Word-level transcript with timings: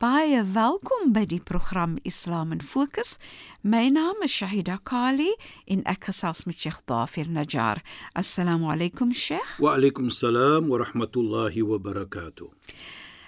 Baie 0.00 0.40
welkom 0.54 1.10
by 1.12 1.26
die 1.28 1.42
program 1.44 1.98
Islam 2.08 2.54
in 2.54 2.62
Fokus. 2.64 3.18
My 3.60 3.90
naam 3.92 4.22
is 4.24 4.32
Shahida 4.32 4.78
Kali 4.80 5.28
en 5.68 5.82
ek 5.84 6.06
gesels 6.08 6.46
met 6.48 6.56
Sheikh 6.56 6.78
Dafir 6.88 7.28
Najjar. 7.28 7.82
Assalamu 8.16 8.70
alaykum 8.72 9.12
Sheikh. 9.12 9.58
Wa 9.60 9.74
alaykum 9.76 10.08
salaam 10.08 10.72
wa 10.72 10.80
rahmatullahi 10.80 11.60
wa 11.68 11.76
barakatuh. 11.76 12.48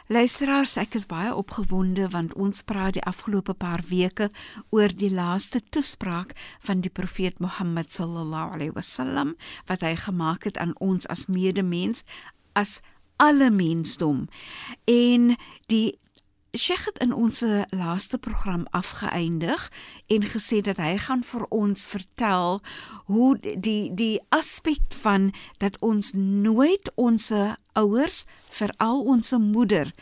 Luisteraars, 0.09 0.79
ek 0.81 0.97
is 0.97 1.05
baie 1.12 1.29
opgewonde 1.37 2.09
want 2.17 2.33
ons 2.41 2.65
praat 2.65 2.97
die 2.97 3.05
afgelope 3.05 3.53
paar 3.53 3.84
weke 3.93 4.31
oor 4.73 4.97
die 4.97 5.12
laaste 5.12 5.61
toespraak 5.77 6.33
van 6.65 6.81
die 6.81 6.95
profeet 7.03 7.37
Mohammed 7.37 7.93
sallallahu 7.93 8.56
alaihi 8.56 8.73
wasallam 8.81 9.37
wat 9.69 9.84
hy 9.84 9.93
gemaak 10.09 10.48
het 10.48 10.56
aan 10.56 10.73
ons 10.81 11.05
as 11.12 11.28
medemens 11.28 12.00
as 12.56 12.78
alle 13.20 13.53
mensdom. 13.53 14.25
En 14.89 15.34
die 15.69 16.00
Sheikh 16.53 16.84
het 16.84 16.98
in 16.98 17.14
ons 17.17 17.41
laaste 17.70 18.19
program 18.19 18.67
afgeëindig 18.70 19.70
en 20.06 20.25
gesê 20.28 20.61
dat 20.61 20.77
hy 20.77 20.98
gaan 21.00 21.22
vir 21.25 21.47
ons 21.48 21.86
vertel 21.89 22.61
hoe 23.09 23.31
die 23.41 23.89
die 23.97 24.20
aspek 24.28 24.92
van 25.00 25.31
dat 25.64 25.78
ons 25.81 26.12
nooit 26.12 26.91
ons 27.00 27.31
ouers, 27.72 28.19
veral 28.53 29.00
ons 29.00 29.33
moeder, 29.41 29.94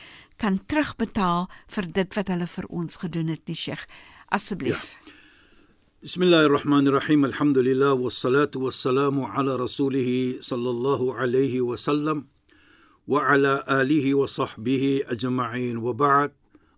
kan 0.43 0.59
terugbetaal 0.67 1.47
vir 1.71 1.87
dit 1.93 2.19
wat 2.19 2.35
hulle 2.35 2.51
vir 2.57 2.67
ons 2.67 2.99
gedoen 2.99 3.31
het, 3.31 3.47
nie 3.47 3.55
Sheikh. 3.55 3.87
Asseblief. 4.35 4.83
Ja. 4.83 5.15
Bismillahirrahmanirrahim. 6.03 7.31
Alhamdulillah 7.31 7.95
wassalatu 7.95 8.67
wassalamu 8.67 9.31
ala 9.31 9.55
rasulih 9.55 10.43
sallallahu 10.43 11.15
alayhi 11.15 11.63
wa 11.63 11.79
sallam 11.79 12.27
wa 13.07 13.23
ala 13.23 13.63
alihi 13.67 14.15
wa 14.15 14.27
sahbihi 14.27 15.07
ajma'in 15.07 15.79
wa 15.79 15.95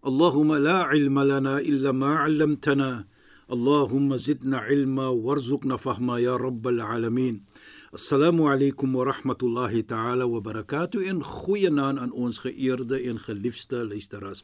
Allahume 0.05 0.59
la 0.59 0.91
ilme 0.97 1.23
lena 1.25 1.61
illa 1.63 1.93
ma 1.93 2.25
allamtena. 2.25 3.07
Allahumme 3.49 4.19
zidna 4.19 4.67
ilma 4.67 5.15
verzukna 5.15 5.79
fahma 5.79 6.19
ya 6.19 6.37
rabbel 6.37 6.81
alamin. 6.81 7.47
Assalamu 7.95 8.51
alaykum 8.51 8.95
wa 8.95 9.05
rahmatullahi 9.05 9.87
ta'ala 9.87 10.27
wa 10.27 10.41
barakatuh. 10.41 11.07
En 11.07 11.23
goeienaand 11.23 12.01
aan 12.03 12.11
ons 12.11 12.39
geëerde 12.43 12.99
en 12.99 13.19
geliefde 13.23 13.87
luisteraars. 13.87 14.43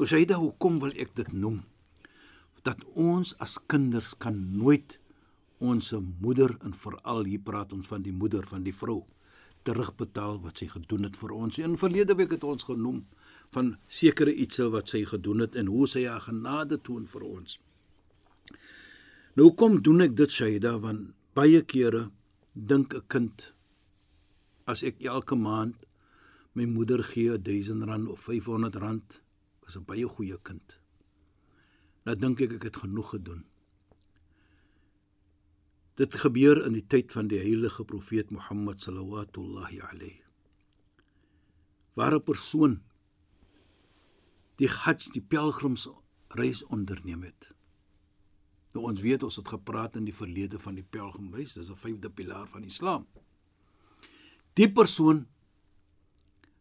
Rosaida, 0.00 0.40
hoekom 0.40 0.80
wil 0.80 0.96
ek 0.96 1.12
dit 1.14 1.32
noem? 1.36 1.60
Dat 2.64 2.80
ons 2.96 3.36
as 3.44 3.58
kinders 3.60 4.16
kan 4.16 4.40
nooit 4.56 4.96
ons 5.60 5.92
moeder 6.16 6.56
en 6.64 6.72
veral 6.72 7.28
hier 7.28 7.44
praat 7.44 7.76
ons 7.76 7.92
van 7.92 8.00
die 8.00 8.12
moeder 8.12 8.48
van 8.48 8.64
die 8.64 8.72
vrou 8.72 9.02
terugbetaal 9.68 10.40
wat 10.40 10.64
sy 10.64 10.70
gedoen 10.72 11.04
het 11.04 11.20
vir 11.20 11.36
ons. 11.36 11.60
In 11.60 11.76
verlede 11.76 12.16
week 12.16 12.32
het 12.32 12.44
ons 12.44 12.64
genoem 12.64 13.04
van 13.54 13.76
sekere 13.86 14.34
ietsie 14.34 14.68
wat 14.74 14.90
sy 14.92 15.04
gedoen 15.08 15.44
het 15.44 15.56
en 15.60 15.70
hoe 15.72 15.86
sy 15.90 16.04
haar 16.08 16.24
genade 16.26 16.80
toon 16.82 17.06
vir 17.10 17.24
ons. 17.28 17.58
Nou 19.34 19.50
kom 19.58 19.80
doen 19.82 20.04
ek 20.04 20.14
dit 20.18 20.30
Shaida 20.30 20.76
want 20.82 21.10
baie 21.34 21.62
kere 21.62 22.10
dink 22.54 22.94
'n 22.94 23.06
kind 23.08 23.52
as 24.66 24.82
ek 24.82 25.02
elke 25.02 25.36
maand 25.36 25.74
my 26.54 26.66
moeder 26.66 27.02
gee 27.02 27.34
1000 27.38 27.82
rand 27.84 28.08
of 28.08 28.20
500 28.20 28.76
rand 28.76 29.22
is 29.66 29.76
'n 29.76 29.84
baie 29.84 30.06
goeie 30.06 30.38
kind. 30.42 30.78
Nou 32.04 32.16
dink 32.16 32.40
ek 32.40 32.52
ek 32.52 32.62
het 32.62 32.76
genoeg 32.76 33.10
gedoen. 33.10 33.44
Dit 35.96 36.14
gebeur 36.14 36.64
in 36.66 36.72
die 36.72 36.86
tyd 36.86 37.12
van 37.12 37.28
die 37.28 37.38
heilige 37.38 37.84
profeet 37.84 38.30
Mohammed 38.30 38.80
sallallahu 38.82 39.80
alayhi. 39.90 40.22
Waar 41.94 42.14
'n 42.14 42.22
persoon 42.22 42.82
die 44.60 44.68
Hajj, 44.70 45.10
die 45.14 45.22
pelgrimsreis 45.22 46.62
onderneem 46.70 47.22
het. 47.26 47.50
Nou 48.74 48.86
ons 48.90 49.02
weet 49.02 49.22
ons 49.22 49.36
het 49.38 49.48
gepraat 49.48 49.96
in 49.96 50.06
die 50.08 50.14
verlede 50.14 50.58
van 50.58 50.74
die 50.78 50.86
pelgrimreis, 50.86 51.54
dis 51.54 51.70
'n 51.70 51.78
vyfde 51.78 52.10
pilaar 52.10 52.48
van 52.48 52.64
Islam. 52.64 53.06
Die 54.54 54.70
persoon 54.72 55.26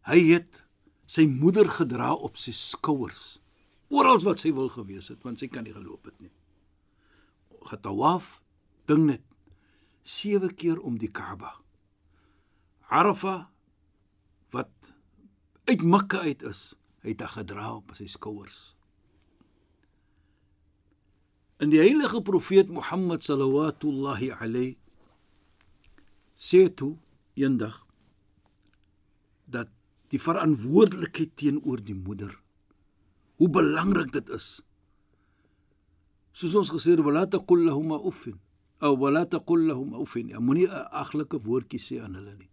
hy 0.01 0.19
het 0.33 0.63
sy 1.05 1.25
moeder 1.25 1.69
gedra 1.69 2.13
op 2.13 2.37
sy 2.37 2.51
skouers 2.51 3.39
oral 3.89 4.21
wat 4.25 4.39
sy 4.39 4.51
wil 4.53 4.69
gewees 4.69 5.09
het 5.13 5.23
want 5.23 5.39
sy 5.39 5.47
kan 5.47 5.63
nie 5.63 5.73
geloop 5.73 6.05
het 6.05 6.19
nie. 6.19 6.31
Getawaf 7.69 8.41
ding 8.89 9.05
net 9.05 9.21
7 10.03 10.55
keer 10.55 10.81
om 10.81 10.97
die 10.97 11.11
Kaaba. 11.11 11.53
Arafa 12.89 13.49
wat 14.51 14.93
uit 15.65 15.81
Mekka 15.81 16.19
uit 16.27 16.43
is, 16.43 16.75
het 17.03 17.19
haar 17.19 17.35
gedra 17.37 17.67
op 17.75 17.93
sy 17.97 18.07
skouers. 18.07 18.75
In 21.63 21.71
die 21.71 21.79
heilige 21.79 22.21
profeet 22.25 22.71
Mohammed 22.71 23.23
sallallahu 23.23 24.31
alayhi 24.39 24.77
sê 26.35 26.67
toe 26.73 26.97
eendag 27.39 27.77
dat 29.45 29.69
die 30.11 30.19
verantwoordelikheid 30.21 31.35
teenoor 31.39 31.81
die 31.83 31.95
moeder 31.95 32.33
hoe 33.41 33.49
belangrik 33.49 34.11
dit 34.13 34.29
is. 34.29 34.61
Soos 36.33 36.55
ons 36.55 36.71
gesê 36.73 36.95
het, 36.95 37.03
wala 37.05 37.25
taqul 37.29 37.65
lahum 37.67 37.93
uffin 37.99 38.39
of 38.83 38.97
wala 38.99 39.23
taqul 39.29 39.67
lahum 39.69 39.93
uffin. 40.01 40.29
Ja, 40.29 40.39
moenie 40.39 40.67
'n 40.67 40.87
aglike 40.91 41.39
woordjie 41.39 41.79
sê 41.79 42.01
aan 42.03 42.15
hulle 42.15 42.35
nie. 42.35 42.49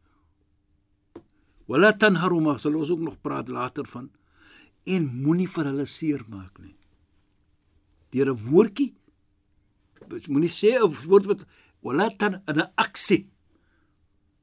Wala 1.67 1.93
tanharuma, 1.93 2.59
sal 2.59 2.75
ons 2.77 2.91
ook 2.91 3.01
nog 3.01 3.21
praat 3.21 3.49
later 3.49 3.87
van 3.87 4.11
en 4.85 5.07
moenie 5.23 5.49
vir 5.49 5.65
hulle 5.71 5.87
seermaak 5.87 6.59
nie. 6.59 6.77
Deur 8.11 8.31
'n 8.33 8.41
woordjie 8.51 8.95
moenie 10.29 10.51
sê 10.51 10.79
'n 10.79 10.93
woord 11.07 11.27
wat 11.27 11.47
wala 11.83 12.11
tan 12.11 12.43
'n 12.47 12.61
aksie 12.77 13.29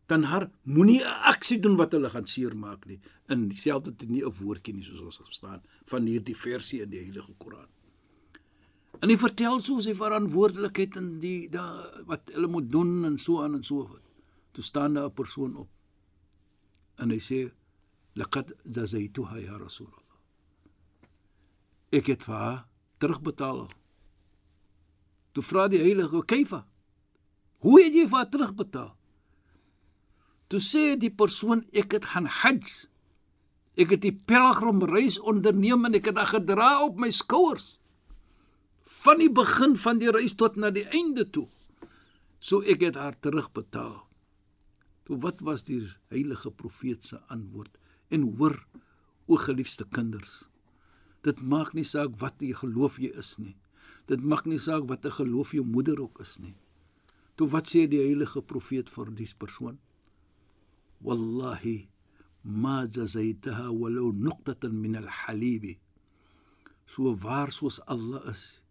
dan 0.07 0.23
haar 0.23 0.49
moenie 0.63 1.01
'n 1.01 1.19
aksie 1.33 1.59
doen 1.59 1.75
wat 1.75 1.91
hulle 1.91 2.09
gaan 2.09 2.27
seermaak 2.27 2.85
nie. 2.85 2.99
In 3.27 3.49
dieselfde 3.49 3.95
te 3.95 4.05
nie 4.05 4.23
'n 4.23 4.31
woordjie 4.39 4.73
nie 4.73 4.83
soos 4.83 5.01
ons 5.01 5.17
verstaan 5.17 5.61
van 5.85 6.05
hierdie 6.05 6.35
versie 6.35 6.81
in 6.81 6.89
die 6.89 7.03
Heilige 7.03 7.33
Koran. 7.37 7.67
En 9.01 9.09
hy 9.09 9.17
vertel 9.17 9.59
so 9.61 9.79
sy 9.81 9.93
verantwoordelikheid 9.93 10.95
in 10.95 11.19
die 11.19 11.49
da 11.49 11.63
wat 12.05 12.31
hulle 12.33 12.47
moet 12.47 12.71
doen 12.71 13.05
en 13.05 13.17
so 13.17 13.41
aan 13.41 13.55
en 13.55 13.63
so. 13.63 13.99
Toe 14.51 14.63
staan 14.63 14.93
daar 14.93 15.09
'n 15.09 15.13
persoon 15.13 15.55
op. 15.55 15.69
En 16.97 17.09
hy 17.09 17.19
sê 17.19 17.51
laqad 18.15 18.53
jazaituha 18.63 19.37
ya 19.39 19.57
rasulullah 19.57 20.06
ek 21.93 22.11
het 22.11 22.25
vir 22.27 22.35
haar 22.35 22.59
terugbetaal. 23.01 23.67
Toe 25.33 25.43
vra 25.45 25.67
die 25.71 25.81
heilige 25.83 26.23
Keifa, 26.27 26.65
hoe 27.63 27.79
het 27.81 27.95
jy 27.95 28.05
vir 28.07 28.17
haar 28.17 28.31
terugbetaal? 28.33 28.93
Toe 30.47 30.61
sê 30.63 30.95
die 30.99 31.11
persoon 31.11 31.65
ek 31.75 31.97
het 31.97 32.07
gaan 32.13 32.27
Hajj. 32.31 32.87
Ek 33.77 33.91
het 33.93 34.01
die 34.01 34.15
pelgrimreis 34.15 35.19
onderneem 35.19 35.85
en 35.85 35.97
ek 35.99 36.09
het 36.09 36.17
haar 36.17 36.31
gedra 36.39 36.69
op 36.85 36.97
my 36.97 37.11
skouers 37.13 37.75
van 38.87 39.19
die 39.19 39.29
begin 39.29 39.75
van 39.75 39.99
die 39.99 40.11
reis 40.15 40.33
tot 40.39 40.55
na 40.55 40.71
die 40.71 40.85
einde 40.95 41.25
toe. 41.27 41.47
So 42.39 42.63
ek 42.63 42.85
het 42.87 42.95
haar 42.95 43.17
terugbetaal. 43.19 43.97
Toe 45.07 45.17
wat 45.23 45.43
was 45.43 45.65
die 45.67 45.81
heilige 46.11 46.51
profeet 46.51 47.03
se 47.03 47.19
antwoord? 47.27 47.73
En 48.07 48.23
hoor 48.39 48.55
o 49.27 49.35
geliefde 49.35 49.83
kinders, 49.91 50.47
Dit 51.27 51.41
maak 51.43 51.73
nie 51.75 51.83
saak 51.83 52.15
wat 52.21 52.39
jy 52.39 52.53
geloof 52.55 53.01
jy 53.03 53.11
is 53.19 53.35
nie. 53.41 53.57
Dit 54.07 54.23
maak 54.23 54.45
nie 54.47 54.59
saak 54.59 54.87
wat 54.87 55.05
'n 55.05 55.17
geloof 55.19 55.51
jou 55.51 55.65
moeder 55.65 55.99
ook 55.99 56.21
is 56.23 56.39
nie. 56.39 56.55
Toe 57.35 57.47
wat 57.53 57.67
sê 57.67 57.87
die 57.87 57.99
heilige 58.01 58.41
profeet 58.41 58.89
vir 58.89 59.11
die 59.11 59.29
persoon? 59.37 59.77
Wallahi 61.05 61.89
ma 62.43 62.85
jazaitaha 62.85 63.67
walau 63.81 64.11
nuqtatan 64.13 64.81
min 64.81 64.95
al-halib. 64.95 65.77
So 66.85 67.15
waar 67.15 67.51
soos 67.51 67.79
Allah 67.85 68.23
is. 68.29 68.63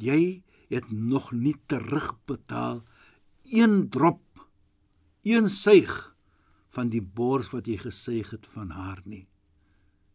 Jy 0.00 0.42
het 0.68 0.90
nog 0.90 1.32
nie 1.32 1.56
terugbetaal 1.66 2.84
een 3.44 3.88
drop 3.88 4.22
een 5.22 5.48
suig 5.48 6.16
van 6.68 6.88
die 6.88 7.02
bors 7.02 7.50
wat 7.50 7.66
jy 7.66 7.76
gesuig 7.76 8.30
het 8.30 8.46
van 8.46 8.70
haar 8.70 9.02
nie. 9.04 9.26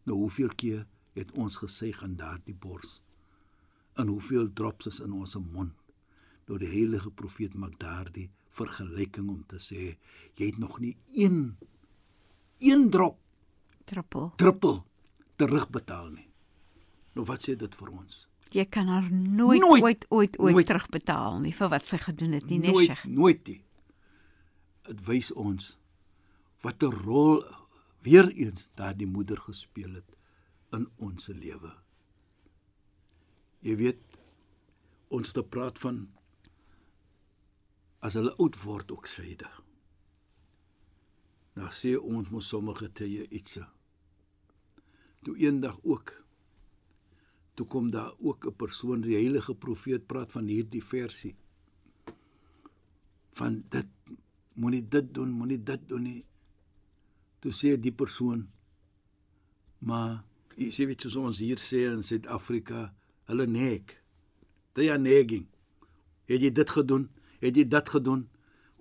Nou 0.04 0.18
hoeveel 0.18 0.52
keer 0.56 0.88
het 1.14 1.32
ons 1.32 1.58
gesuig 1.58 2.04
aan 2.04 2.16
daardie 2.16 2.56
bors? 2.56 3.02
En 4.00 4.08
hoeveel 4.08 4.54
drops 4.54 4.88
is 4.88 5.00
in 5.00 5.12
ons 5.12 5.36
mond? 5.36 5.74
Nou 6.48 6.58
die 6.60 6.68
heilige 6.72 7.12
profeet 7.12 7.54
maak 7.54 7.78
daardie 7.80 8.30
vergelyking 8.52 9.30
om 9.30 9.44
te 9.48 9.60
sê 9.60 9.98
jy 10.36 10.46
het 10.46 10.58
nog 10.60 10.80
nie 10.80 10.98
een 11.16 11.58
een 12.60 12.90
drop 12.90 13.18
druppel 13.86 14.34
druppel 14.38 14.84
terugbetaal 15.36 16.10
nie. 16.10 16.28
Nou 17.16 17.26
wat 17.26 17.44
sê 17.48 17.56
dit 17.56 17.76
vir 17.76 17.90
ons? 17.92 18.28
jy 18.52 18.66
kan 18.68 18.88
haar 18.88 19.06
nooit 19.12 19.62
Nooit. 19.62 19.82
ooit 19.84 20.06
ooit 20.10 20.40
ooit 20.40 20.54
Nooit. 20.54 20.68
terugbetaal 20.68 21.40
nie 21.40 21.54
vir 21.56 21.70
wat 21.70 21.86
sy 21.88 21.98
gedoen 21.98 22.32
het 22.36 22.46
nie, 22.50 22.60
nee 22.60 22.72
nooit 22.72 22.86
Sheikh. 22.86 23.06
nooit 23.08 23.48
nie. 23.48 23.62
Dit 24.84 25.06
wys 25.08 25.32
ons 25.32 25.78
wat 26.62 26.84
'n 26.84 26.92
rol 27.06 27.44
weer 28.04 28.28
eens 28.36 28.70
daardie 28.76 29.08
moeder 29.08 29.38
gespeel 29.38 29.94
het 29.94 30.18
in 30.76 30.88
ons 31.04 31.28
lewe. 31.36 31.72
Jy 33.62 33.76
weet 33.78 34.18
ons 35.14 35.34
te 35.36 35.44
praat 35.44 35.80
van 35.84 36.06
as 38.02 38.18
hulle 38.18 38.34
oud 38.42 38.58
word 38.64 38.92
ook 38.96 39.10
syde. 39.10 39.50
Nou 41.60 41.70
sê 41.76 41.94
ons 42.00 42.32
mos 42.32 42.48
sommige 42.48 42.90
tye 42.98 43.28
ietsie. 43.30 43.66
Toe 45.22 45.36
eendag 45.38 45.78
ook 45.84 46.16
toe 47.60 47.68
kom 47.68 47.92
daar 47.92 48.14
ook 48.20 48.48
'n 48.48 48.56
persoon, 48.56 49.02
die 49.02 49.16
heilige 49.16 49.54
profeet 49.56 50.08
praat 50.08 50.32
van 50.32 50.48
hierdie 50.48 50.84
versie 50.84 51.36
van 53.32 53.64
dit 53.70 53.88
moenie 54.54 54.88
dit 54.88 55.14
doen, 55.14 55.32
moenie 55.32 55.64
dit 55.64 55.88
doen 55.90 56.02
nie. 56.02 56.26
Toe 57.40 57.52
sê 57.52 57.80
die 57.80 57.94
persoon 57.94 58.50
maar 59.80 60.24
jy 60.58 60.70
sê 60.74 60.88
weet 60.90 61.02
soos 61.06 61.16
ons 61.16 61.40
hier 61.40 61.60
sê 61.62 61.86
in 61.92 62.04
Suid-Afrika, 62.04 62.92
hulle 63.30 63.48
nek. 63.48 63.98
They 64.74 64.90
are 64.90 65.00
nagging. 65.00 65.48
Het 66.28 66.42
jy 66.46 66.52
dit 66.56 66.70
gedoen? 66.70 67.10
Het 67.42 67.58
jy 67.58 67.66
dit 67.68 67.90
gedoen? 67.90 68.28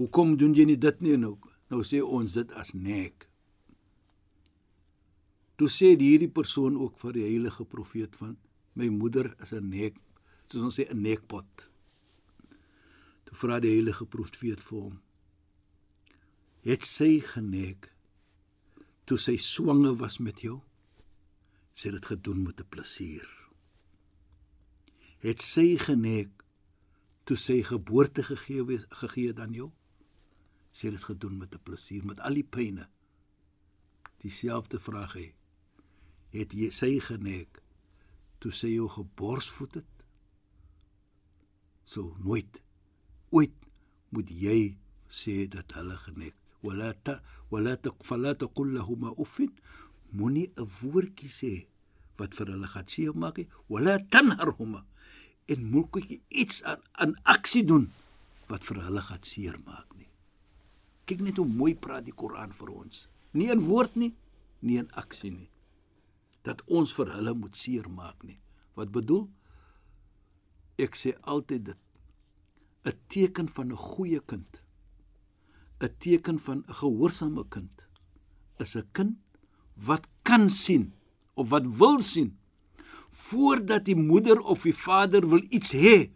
Hoekom 0.01 0.37
doen 0.41 0.55
jy 0.55 0.67
nie 0.69 0.79
dit 0.81 1.03
nie 1.05 1.17
nou? 1.19 1.37
Nou 1.71 1.83
sê 1.87 2.01
ons 2.03 2.35
dit 2.35 2.55
as 2.59 2.73
nek. 2.75 3.27
Toe 5.61 5.69
sê 5.69 5.93
die 5.99 6.15
hierdie 6.15 6.33
persoon 6.33 6.79
ook 6.81 6.97
vir 7.03 7.19
die 7.19 7.27
heilige 7.27 7.67
profeet 7.69 8.15
van 8.17 8.39
my 8.79 8.89
moeder 8.89 9.35
is 9.43 9.53
'n 9.53 9.69
nek, 9.69 9.99
soos 10.49 10.63
ons 10.63 10.79
sê 10.79 10.89
'n 10.89 11.03
nekpot. 11.03 11.69
Toe 13.25 13.37
vra 13.37 13.61
die 13.61 13.75
heilige 13.77 14.07
profeet 14.07 14.61
vir 14.61 14.79
hom: 14.81 15.01
"Het 16.63 16.83
sy 16.83 17.21
genek 17.21 17.93
toe 19.05 19.19
sy 19.19 19.37
swanger 19.37 19.95
was 19.95 20.19
met 20.19 20.41
jou?" 20.41 20.63
Sy 21.81 21.89
het 21.89 21.97
dit 21.97 22.07
gedoen 22.13 22.43
met 22.45 22.61
'n 22.61 22.69
plesier. 22.69 23.29
Het 25.25 25.41
sy 25.41 25.79
genek 25.81 26.45
toe 27.25 27.37
sy 27.37 27.63
geboorte 27.63 28.23
gegee 28.23 28.79
gegee 28.89 29.33
jou? 29.53 29.71
Sy 30.73 30.87
het 30.87 30.97
dit 30.97 31.05
gedoen 31.05 31.39
met 31.39 31.55
'n 31.55 31.63
plesier, 31.63 32.05
met 32.05 32.21
al 32.21 32.35
die 32.35 32.45
pyne. 32.45 32.89
Dieselfde 34.19 34.79
vraag 34.79 35.13
hy: 35.13 35.35
Het 36.29 36.53
jy 36.53 36.71
sy 36.71 37.01
genek 37.01 37.63
toe 38.39 38.53
sy 38.53 38.69
jou 38.75 38.89
geborsvoed 38.89 39.75
het? 39.75 40.05
So 41.85 42.17
nooit 42.19 42.63
ooit 43.31 43.57
moet 44.11 44.29
jy 44.29 44.77
sê 45.09 45.49
dat 45.49 45.73
hulle 45.73 45.97
genek. 45.97 46.35
Wala 46.61 46.93
ta 46.93 47.23
wala 47.49 47.77
taqfala 47.77 48.35
taqul 48.35 48.73
lahum 48.73 49.05
uffin. 49.17 49.59
Moenie 50.13 50.53
'n 50.57 50.69
woordjie 50.81 51.29
sê 51.29 51.70
wat 52.21 52.37
vir 52.37 52.53
hulle 52.55 52.69
gaan 52.71 52.89
seer 52.89 53.17
maak 53.17 53.41
nie. 53.41 53.49
Wala 53.73 53.99
tanharhuma. 54.13 54.85
En 55.51 55.65
moet 55.73 55.97
iets 56.29 56.63
aan, 56.69 56.83
aan 56.93 57.17
aksie 57.35 57.65
doen 57.67 57.89
wat 58.51 58.67
vir 58.67 58.83
hulle 58.85 59.03
gaan 59.07 59.25
seer 59.27 59.57
maak 59.65 59.89
nie. 59.97 60.09
Kyk 61.09 61.25
net 61.27 61.41
hoe 61.41 61.49
mooi 61.49 61.75
praat 61.75 62.07
die 62.07 62.15
Koran 62.15 62.53
vir 62.55 62.71
ons. 62.75 63.07
Nie 63.35 63.51
in 63.51 63.63
woord 63.67 63.97
nie, 63.99 64.13
nie 64.67 64.79
in 64.83 64.91
aksie 65.01 65.33
nie. 65.35 65.51
Dat 66.47 66.63
ons 66.67 66.93
vir 66.97 67.13
hulle 67.17 67.35
moet 67.35 67.59
seer 67.59 67.89
maak 67.91 68.23
nie. 68.27 68.39
Wat 68.79 68.93
bedoel? 68.95 69.27
Ek 70.81 70.97
sê 70.97 71.15
altyd 71.29 71.65
dit 71.73 71.81
'n 72.87 72.97
teken 73.09 73.49
van 73.49 73.73
'n 73.73 73.77
goeie 73.77 74.21
kind. 74.21 74.63
'n 75.81 75.95
teken 75.99 76.39
van 76.39 76.59
'n 76.69 76.75
gehoorsame 76.81 77.45
kind 77.49 77.87
is 78.59 78.77
'n 78.77 78.89
kind 78.93 79.17
wat 79.87 80.05
kan 80.23 80.51
sien 80.51 80.93
of 81.35 81.49
wat 81.49 81.67
wil 81.67 82.01
sien 82.01 82.37
voordat 83.11 83.85
die 83.85 83.97
moeder 83.99 84.39
of 84.41 84.63
die 84.63 84.75
vader 84.75 85.27
wil 85.29 85.43
iets 85.51 85.73
hê. 85.75 86.11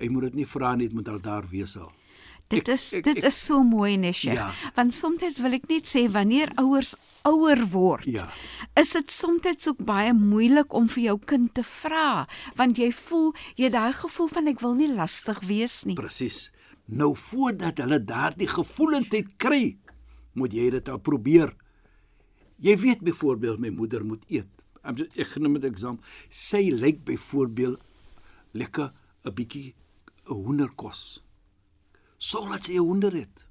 Hy 0.00 0.08
moet 0.10 0.22
dit 0.30 0.34
nie 0.42 0.46
vra 0.46 0.74
nie, 0.74 0.88
dit 0.88 0.96
moet 0.98 1.08
al 1.08 1.20
daar 1.22 1.46
wees 1.50 1.76
al. 1.78 1.92
Dit 2.48 2.68
Ek- 2.68 2.74
is 2.74 2.92
ek- 2.94 3.04
dit 3.04 3.16
ek- 3.18 3.24
is 3.24 3.38
so 3.46 3.62
mooi 3.62 3.96
Sheikh. 4.12 4.34
Ja. 4.34 4.52
Want 4.74 4.94
soms 4.94 5.40
wil 5.40 5.52
ek 5.52 5.68
net 5.68 5.84
sê 5.86 6.08
wanneer 6.10 6.52
ouers 6.58 6.94
ouer 7.24 7.64
word, 7.72 8.04
Ja. 8.04 8.28
is 8.76 8.92
dit 8.92 9.10
soms 9.10 9.68
ook 9.68 9.84
baie 9.84 10.12
moeilik 10.12 10.72
om 10.72 10.88
vir 10.88 11.02
jou 11.02 11.18
kind 11.18 11.54
te 11.54 11.62
vra, 11.64 12.26
want 12.56 12.76
jy 12.78 12.92
voel 12.92 13.34
jy 13.56 13.68
daai 13.68 13.92
gevoel 13.92 14.28
van 14.28 14.46
ek 14.46 14.60
wil 14.60 14.74
nie 14.74 14.92
lastig 14.94 15.40
wees 15.40 15.84
nie. 15.84 15.94
Presies. 15.94 16.52
Nou 16.86 17.16
voordat 17.16 17.78
hulle 17.78 17.98
daardie 18.04 18.46
gevoelendheid 18.48 19.26
kry, 19.38 19.76
moet 20.34 20.52
jy 20.52 20.70
dit 20.70 20.88
al 20.88 20.98
probeer. 20.98 21.52
Jy 22.58 22.76
weet 22.80 23.00
byvoorbeeld 23.04 23.58
my 23.60 23.68
moeder 23.70 24.04
moet 24.04 24.24
eet. 24.32 24.48
I'm 24.86 24.96
just, 24.96 25.16
ek 25.18 25.26
genoem 25.34 25.58
dit 25.60 25.64
eksaam. 25.72 25.98
Sy 26.28 26.70
lyk 26.72 27.04
byvoorbeeld 27.04 27.80
lekker 28.56 28.92
'n 29.24 29.34
bietjie 29.34 29.74
'n 30.28 30.34
hoenderkos. 30.34 31.22
Sorg 32.18 32.50
dat 32.52 32.64
sy 32.64 32.72
'n 32.78 32.86
hoender 32.86 33.12
het. 33.12 33.48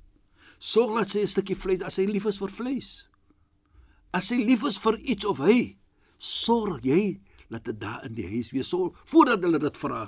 Sorg 0.59 0.95
dat 0.97 1.09
sy 1.09 1.19
'n 1.21 1.27
stukkie 1.27 1.55
vleis 1.55 1.81
as 1.81 1.93
sy 1.95 2.05
lief 2.05 2.25
is 2.25 2.37
vir 2.37 2.49
vleis. 2.49 3.09
As 4.13 4.27
sy 4.27 4.35
lief 4.35 4.63
is 4.63 4.77
vir 4.79 4.97
iets 4.99 5.25
of 5.25 5.37
hy, 5.37 5.77
sorg 6.17 6.83
jy 6.83 7.19
dat 7.49 7.63
dit 7.65 7.79
daar 7.79 8.03
in 8.05 8.13
die 8.15 8.27
huis 8.27 8.51
wees 8.51 8.69
sorg 8.69 8.95
voordat 9.05 9.43
hulle 9.43 9.59
dit 9.59 9.77
vra. 9.77 10.07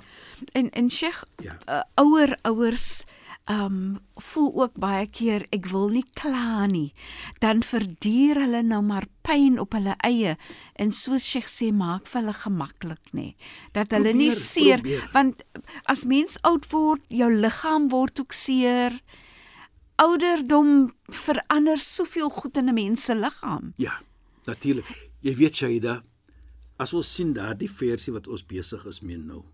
En 0.54 0.70
en 0.70 0.90
Sheikh, 0.90 1.24
Ja. 1.42 1.58
uh, 1.68 1.82
ouer 1.94 2.38
ouers 2.42 3.04
um 3.48 3.98
voel 4.20 4.50
ook 4.60 4.74
baie 4.76 5.06
keer 5.08 5.46
ek 5.56 5.66
wil 5.72 5.88
nie 5.88 6.04
kla 6.20 6.66
nie. 6.66 6.92
Dan 7.40 7.62
verduur 7.64 8.40
hulle 8.44 8.62
nou 8.62 8.82
maar 8.84 9.06
pyn 9.24 9.58
op 9.58 9.72
hulle 9.72 9.94
eie 10.04 10.36
en 10.76 10.92
soos 10.92 11.24
Sheikh 11.24 11.48
sê 11.48 11.70
maak 11.72 12.06
vir 12.06 12.20
hulle 12.20 12.34
gemaklik 12.36 13.12
nê. 13.16 13.34
Dat 13.72 13.90
hulle 13.96 14.12
nie 14.12 14.28
Probeer, 14.28 14.44
seer 14.44 14.82
probeer. 14.84 15.08
want 15.12 15.42
as 15.86 16.04
mens 16.04 16.36
oud 16.42 16.68
word, 16.72 17.02
jou 17.08 17.30
liggaam 17.32 17.88
word 17.88 18.20
ook 18.20 18.32
seer. 18.32 19.00
Ouderdom 19.96 20.92
verander 21.10 21.80
soveel 21.80 22.30
goed 22.30 22.56
in 22.56 22.68
'n 22.68 22.74
mens 22.74 23.04
se 23.04 23.14
liggaam. 23.14 23.72
Ja, 23.76 24.00
natuurlik. 24.46 25.08
Jy 25.20 25.34
weet 25.36 25.54
Shaida, 25.54 26.02
as 26.78 26.92
ons 26.94 27.14
sien 27.14 27.32
daardie 27.32 27.70
versie 27.70 28.12
wat 28.12 28.28
ons 28.28 28.46
besig 28.46 28.84
is 28.86 29.00
mee 29.00 29.16
nou. 29.18 29.44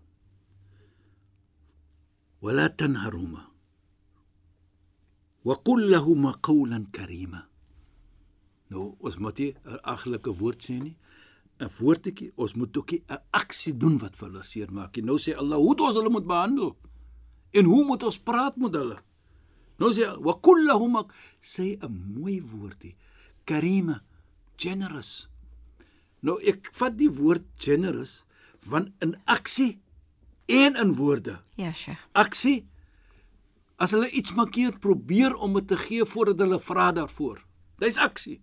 Wala 2.41 2.69
tanharuma. 2.69 3.54
Qul 5.45 5.89
lahum 5.89 6.33
qawlan 6.41 6.87
karima. 6.91 7.47
Nou, 8.69 8.95
ons 8.99 9.17
moet 9.17 9.37
nie 9.37 9.55
'n 9.65 9.79
aglike 9.83 10.31
woord 10.33 10.61
sê 10.61 10.81
nie. 10.81 10.97
'n 11.59 11.69
Woordetjie, 11.79 12.31
ons 12.35 12.53
moet 12.53 12.77
ook 12.77 12.91
nie 12.91 13.03
'n 13.07 13.21
aksie 13.31 13.77
doen 13.77 13.97
wat 13.97 14.15
vir 14.15 14.29
hulle 14.29 14.43
seer 14.43 14.71
maak 14.71 14.95
nie. 14.95 15.05
Nou 15.05 15.17
sê 15.17 15.35
Allah 15.35 15.57
hoe 15.57 15.75
ons 15.75 15.95
hulle 15.95 16.09
moet 16.09 16.27
behandel. 16.27 16.75
En 17.51 17.65
hoe 17.65 17.83
moet 17.85 18.03
ons 18.03 18.19
praat 18.19 18.57
met 18.57 18.73
hulle? 18.75 18.97
Nou 19.79 19.93
sê 19.93 20.03
wa 20.19 20.33
qul 20.41 20.65
lahum 20.65 21.05
sê 21.41 21.77
'n 21.79 22.13
mooi 22.15 22.41
woordie. 22.41 22.95
Karima, 23.45 24.01
generous. 24.57 25.29
Nou 26.21 26.41
ek 26.41 26.69
vat 26.73 26.97
die 26.97 27.09
woord 27.09 27.45
generous 27.57 28.23
want 28.65 28.91
in 28.99 29.15
aksie 29.25 29.79
en 30.45 30.75
in 30.75 30.93
woorde. 30.95 31.39
Ja, 31.55 31.71
Sheikh. 31.71 31.99
Aksie 32.13 32.65
as 33.77 33.91
hulle 33.91 34.09
iets 34.09 34.35
markeer, 34.35 34.77
probeer 34.79 35.35
om 35.35 35.57
dit 35.59 35.67
te 35.67 35.77
gee 35.77 36.05
voordat 36.05 36.39
hulle 36.39 36.59
vra 36.59 36.91
daarvoor. 36.95 37.41
Dis 37.79 37.97
aksie. 37.97 38.41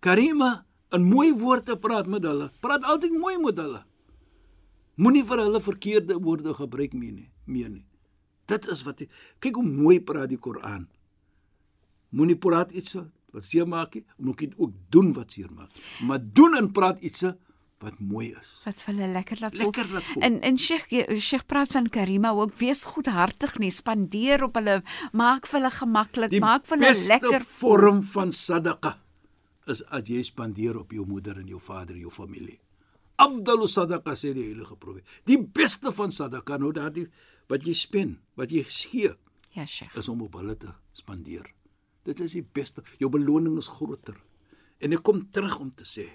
Karima, 0.00 0.66
'n 0.92 1.02
mooi 1.02 1.32
woord 1.32 1.64
te 1.66 1.76
praat 1.76 2.06
met 2.06 2.22
hulle. 2.22 2.50
Praat 2.60 2.84
altyd 2.84 3.12
mooi 3.16 3.38
met 3.38 3.56
hulle. 3.56 3.84
Moenie 4.94 5.24
vir 5.24 5.38
hulle 5.38 5.60
verkeerde 5.60 6.18
woorde 6.20 6.54
gebruik 6.54 6.92
mee 6.92 7.12
nie, 7.12 7.30
meer 7.44 7.70
nie. 7.70 7.86
Dit 8.46 8.66
is 8.68 8.82
wat 8.82 8.98
die, 8.98 9.08
kyk 9.38 9.54
hoe 9.54 9.64
mooi 9.64 10.00
praat 10.00 10.28
die 10.28 10.38
Koran. 10.38 10.88
Moenie 12.10 12.36
praat 12.36 12.72
iets 12.72 12.98
wat 13.32 13.44
seermaak 13.44 13.94
nie, 13.94 14.04
moet 14.18 14.40
jy 14.40 14.50
ook 14.56 14.74
doen 14.92 15.12
wat 15.16 15.32
seermaak. 15.32 15.70
Maar 16.04 16.20
doen 16.20 16.56
en 16.56 16.72
praat 16.72 17.00
iets 17.00 17.24
wat 17.82 17.98
mooi 18.00 18.32
is. 18.40 18.62
wat 18.64 18.74
vir 18.82 18.94
hulle 18.94 19.08
lekker 19.12 19.40
laat 19.40 19.56
voel. 19.56 19.64
Lekker 19.72 19.88
laat 19.92 20.04
voel. 20.04 20.22
En 20.22 20.40
en 20.40 20.58
Sheikh 20.58 20.86
jy- 20.90 21.18
Sheikh 21.20 21.46
praat 21.46 21.72
van 21.72 21.88
Karima 21.88 22.30
ook 22.32 22.54
wees 22.58 22.84
goedhartig 22.84 23.58
nie, 23.58 23.70
spandeer 23.70 24.42
op 24.44 24.54
hulle, 24.54 24.82
maak 25.12 25.46
vir 25.46 25.60
hulle 25.60 25.70
gemaklik, 25.70 26.30
Die 26.30 26.40
maak 26.40 26.66
vir 26.66 26.78
hulle 26.78 26.88
beste 26.88 27.08
lekker 27.12 27.44
vorm 27.44 28.02
van 28.02 28.32
sadaqa 28.32 28.98
is 29.66 29.82
as 29.90 30.08
jy 30.08 30.22
spandeer 30.22 30.78
op 30.78 30.90
jou 30.92 31.04
moeder 31.06 31.36
en 31.38 31.46
jou 31.46 31.60
vader, 31.60 31.96
jou 31.96 32.10
familie. 32.10 32.58
Afdalu 33.18 33.68
sadaqa 33.68 34.14
sê 34.18 34.32
die 34.34 34.42
heilige 34.48 34.76
profeet. 34.76 35.04
Die 35.26 35.38
beste 35.38 35.92
van 35.92 36.10
sadaqa 36.10 36.56
nou 36.58 36.72
daardie 36.72 37.06
wat 37.48 37.62
jy 37.66 37.72
spen, 37.74 38.18
wat 38.36 38.50
jy 38.50 38.64
gee, 38.64 39.12
Ja, 39.54 39.66
Sheikh. 39.66 39.94
is 39.96 40.08
om 40.08 40.22
op 40.22 40.34
hulle 40.34 40.56
te 40.56 40.72
spandeer. 40.92 41.44
Dit 42.04 42.20
is 42.20 42.32
die 42.32 42.42
beste. 42.42 42.82
Jou 42.98 43.10
beloning 43.10 43.58
is 43.58 43.68
groter. 43.68 44.16
En 44.80 44.92
ek 44.92 45.02
kom 45.02 45.20
terug 45.30 45.60
om 45.60 45.70
te 45.70 45.84
sê 45.84 46.08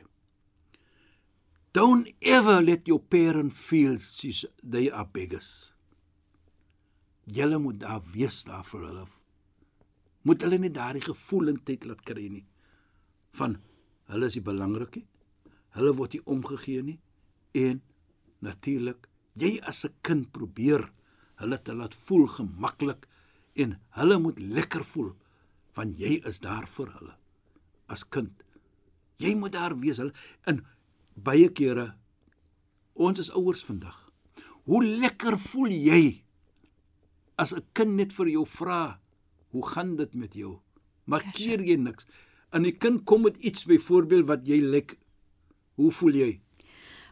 Don't 1.77 2.07
ever 2.23 2.59
let 2.61 2.87
your 2.87 2.99
parent 2.99 3.53
feel 3.53 3.99
she's, 3.99 4.45
they 4.63 4.89
are 4.89 5.05
beggars. 5.05 5.73
Julle 7.29 7.59
moet 7.59 7.79
daar 7.83 8.01
wees 8.13 8.39
daar 8.47 8.63
vir 8.65 8.85
hulle. 8.87 9.03
Moet 10.25 10.45
hulle 10.45 10.57
nie 10.63 10.71
daardie 10.73 11.03
gevoelendheid 11.05 11.83
laat 11.85 12.01
kry 12.07 12.23
nie 12.33 12.45
van 13.37 13.59
hulle 14.09 14.29
is 14.31 14.37
nie 14.39 14.45
belangrik 14.47 14.97
nie. 14.97 15.05
Hulle 15.77 15.91
word 15.99 16.15
nie 16.15 16.23
omgegee 16.33 16.85
nie 16.87 16.95
en 17.61 17.83
natuurlik 18.47 19.05
jy 19.37 19.51
as 19.61 19.83
'n 19.85 19.93
kind 20.01 20.31
probeer 20.33 20.87
hulle 21.43 21.59
te 21.61 21.75
laat 21.77 21.93
voel 22.07 22.25
gemaklik 22.37 23.05
en 23.53 23.77
hulle 23.99 24.17
moet 24.23 24.39
lekker 24.39 24.87
voel 24.93 25.11
want 25.75 25.99
jy 25.99 26.23
is 26.25 26.39
daar 26.39 26.65
vir 26.65 26.89
hulle 26.97 27.15
as 27.87 28.03
kind. 28.03 28.33
Jy 29.21 29.35
moet 29.35 29.53
daar 29.53 29.77
wees 29.77 30.01
hulle 30.01 30.15
in 30.47 30.65
baie 31.17 31.49
kere 31.49 31.95
ons 32.93 33.19
is 33.19 33.31
ouers 33.33 33.63
vandag. 33.65 33.97
Hoe 34.67 34.83
lekker 34.83 35.37
voel 35.37 35.71
jy 35.71 36.23
as 37.37 37.53
'n 37.53 37.63
kind 37.73 37.95
net 37.95 38.13
vir 38.13 38.27
jou 38.27 38.45
vra, 38.45 38.99
"Hoe 39.51 39.67
gaan 39.67 39.95
dit 39.95 40.13
met 40.13 40.33
jou?" 40.33 40.61
Maar 41.05 41.23
keer 41.33 41.61
jy 41.61 41.75
niks. 41.75 42.05
En 42.51 42.63
die 42.63 42.71
kind 42.71 43.03
kom 43.03 43.21
met 43.21 43.37
iets 43.37 43.65
byvoorbeeld 43.65 44.27
wat 44.27 44.47
jy 44.47 44.59
lek. 44.61 44.97
Hoe 45.75 45.91
voel 45.91 46.11
jy? 46.13 46.41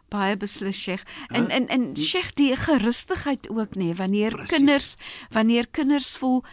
Baie 0.10 0.38
beslis 0.38 0.78
Sheikh. 0.82 1.04
En 1.30 1.50
en 1.50 1.68
en 1.68 1.98
Sheikh 1.98 2.34
die 2.34 2.56
gerustigheid 2.56 3.50
ook 3.50 3.76
nê 3.76 3.96
wanneer 3.96 4.32
Precies. 4.32 4.58
kinders 4.58 4.96
wanneer 5.30 5.68
kinders 5.68 6.18
voel 6.18 6.44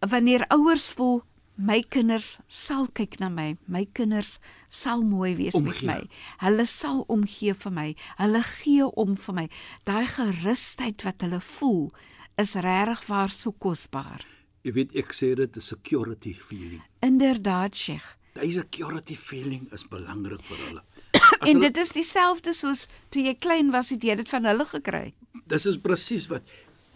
wanneer 0.00 0.46
ouers 0.48 0.92
voel 0.92 1.22
my 1.56 1.82
kinders 1.82 2.38
sal 2.48 2.88
kyk 2.88 3.18
na 3.20 3.28
my. 3.28 3.56
My 3.68 3.84
kinders 3.94 4.38
sal 4.70 5.02
mooi 5.02 5.34
wees 5.36 5.54
Omgee. 5.54 5.86
met 5.86 6.02
my. 6.02 6.08
Hulle 6.46 6.66
sal 6.66 7.04
omgee 7.08 7.54
vir 7.54 7.72
my. 7.72 7.94
Hulle 8.18 8.42
gee 8.42 8.86
om 8.96 9.16
vir 9.16 9.34
my. 9.34 9.48
Daai 9.84 10.06
gerusheid 10.06 11.02
wat 11.04 11.20
hulle 11.22 11.40
voel 11.40 11.92
is 12.40 12.54
regtig 12.54 13.04
waar 13.08 13.30
so 13.30 13.52
kosbaar. 13.52 14.24
Jy 14.64 14.72
weet 14.72 14.96
ek 14.96 15.12
sê 15.12 15.34
dit 15.36 15.56
is 15.56 15.66
security 15.66 16.32
feeling. 16.34 16.82
Inderdaad 17.02 17.74
Sheikh. 17.76 18.16
Daai 18.34 18.50
security 18.54 19.14
feeling 19.18 19.68
is 19.72 19.84
belangrik 19.90 20.42
vir 20.48 20.60
hulle. 20.66 20.82
As 21.42 21.48
En 21.48 21.56
hulle- 21.56 21.60
dit 21.68 21.76
is 21.82 21.90
dieselfde 21.92 22.52
soos 22.56 22.86
toe 23.10 23.22
jy 23.26 23.34
klein 23.34 23.70
was, 23.74 23.90
het 23.90 24.02
jy 24.04 24.14
dit 24.16 24.28
van 24.28 24.44
hulle 24.48 24.64
gekry. 24.70 25.12
Dis 25.50 25.66
is 25.66 25.76
presies 25.82 26.28
wat 26.30 26.42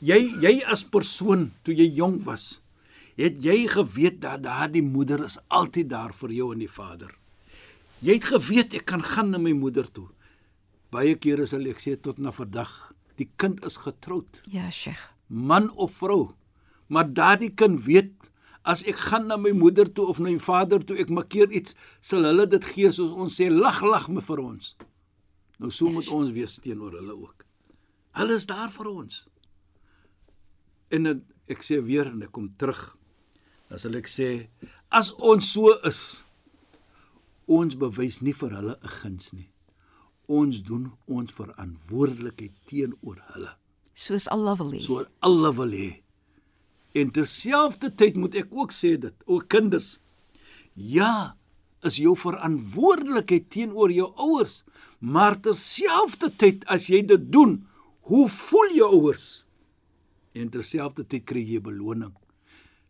jy 0.00 0.16
jy 0.40 0.62
as 0.64 0.84
persoon 0.84 1.50
toe 1.64 1.74
jy 1.74 1.90
jonk 1.98 2.22
was, 2.24 2.60
het 3.16 3.38
jy 3.44 3.66
geweet 3.72 4.20
dat 4.20 4.42
daardie 4.44 4.82
moeder 4.84 5.24
is 5.24 5.38
altyd 5.48 5.88
daar 5.90 6.12
vir 6.14 6.32
jou 6.36 6.50
en 6.52 6.60
die 6.60 6.68
vader. 6.70 7.14
Jy 8.04 8.18
het 8.18 8.24
geweet 8.28 8.74
ek 8.76 8.84
kan 8.90 9.02
gaan 9.02 9.30
na 9.32 9.38
my 9.40 9.52
moeder 9.56 9.86
toe. 9.92 10.08
Baie 10.92 11.14
kere 11.16 11.46
sal 11.48 11.64
ek 11.66 11.80
sê 11.82 11.96
tot 12.00 12.18
na 12.18 12.30
vandag, 12.32 12.70
die 13.16 13.28
kind 13.40 13.64
is 13.64 13.76
getroud, 13.80 14.42
Ja, 14.52 14.70
Sheikh. 14.70 15.00
man 15.28 15.70
of 15.76 15.92
vrou. 15.96 16.34
Maar 16.88 17.08
daardie 17.14 17.50
kind 17.54 17.80
weet 17.84 18.12
as 18.64 18.84
ek 18.86 18.96
gaan 18.96 19.26
na 19.26 19.36
my 19.36 19.50
moeder 19.52 19.88
toe 19.92 20.06
of 20.06 20.18
na 20.18 20.30
my 20.30 20.38
vader 20.38 20.78
toe, 20.84 20.96
ek 20.98 21.08
markeer 21.10 21.50
iets, 21.50 21.74
sal 22.00 22.22
hulle 22.24 22.46
dit 22.46 22.64
gee 22.64 22.90
soos 22.92 23.12
ons 23.16 23.34
sê 23.40 23.48
lag 23.50 23.80
lag 23.82 24.08
me 24.08 24.20
vir 24.20 24.40
ons. 24.42 24.76
Nou 25.58 25.70
so 25.70 25.88
moet 25.90 26.08
ons 26.12 26.30
wees 26.30 26.58
teenoor 26.62 26.92
hulle 27.00 27.14
ook. 27.16 27.44
Hulle 28.18 28.34
is 28.36 28.46
daar 28.46 28.68
vir 28.70 28.86
ons. 28.90 29.28
En 30.90 31.06
ek 31.48 31.62
sê 31.64 31.80
weer 31.82 32.06
en 32.12 32.22
ek 32.26 32.32
kom 32.34 32.48
terug. 32.58 32.96
Dan 33.68 33.82
sal 33.82 33.98
ek 33.98 34.08
sê 34.10 34.30
as 34.94 35.10
ons 35.18 35.52
so 35.52 35.74
is, 35.88 36.00
ons 37.46 37.78
bewys 37.78 38.20
nie 38.22 38.34
vir 38.34 38.54
hulle 38.58 38.74
'n 38.76 38.94
guns 39.00 39.32
nie. 39.32 39.50
Ons 40.28 40.62
doen 40.62 40.90
ons 41.06 41.32
verantwoordelikheid 41.32 42.54
teenoor 42.66 43.18
hulle. 43.34 43.52
Soos 43.94 44.26
Allah 44.28 44.58
wil 44.58 44.72
hê. 44.72 44.80
So 44.82 45.06
Allah 45.22 45.52
wil 45.54 45.70
hê. 45.70 46.02
En 46.94 47.10
terselfdertyd 47.10 48.16
moet 48.16 48.34
ek 48.34 48.48
ook 48.50 48.72
sê 48.72 48.96
dit, 48.98 49.14
o 49.26 49.38
kinders. 49.38 49.98
Ja, 50.74 51.36
is 51.84 51.98
jou 52.00 52.16
verantwoordelikheid 52.16 53.50
teenoor 53.50 53.92
jou 53.92 54.10
ouers, 54.16 54.64
maar 55.00 55.36
terselfdertyd 55.40 56.64
as 56.72 56.88
jy 56.88 57.02
dit 57.06 57.32
doen, 57.32 57.66
hoe 58.10 58.28
voel 58.28 58.74
jou 58.74 58.90
ouers? 59.00 59.46
En 60.34 60.50
terselfdertyd 60.52 61.24
kry 61.24 61.42
jy 61.44 61.60
beloning. 61.60 62.14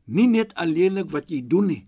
Nie 0.06 0.28
net 0.30 0.54
alleenlik 0.54 1.10
wat 1.10 1.30
jy 1.30 1.42
doen 1.46 1.66
nie, 1.66 1.82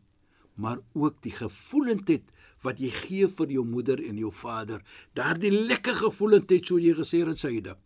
maar 0.59 0.81
ook 0.95 1.21
die 1.23 1.35
gevoelendheid 1.35 2.33
wat 2.67 2.81
jy 2.83 2.91
gee 2.91 3.29
vir 3.31 3.53
jou 3.55 3.65
moeder 3.65 4.01
en 4.03 4.19
jou 4.19 4.33
vader. 4.35 4.83
Daardie 5.15 5.53
lekker 5.55 5.95
gevoelendheid 5.95 6.67
so 6.67 6.81
jy 6.83 6.97
gesê 6.99 7.23
het 7.27 7.39
Saida. 7.39 7.77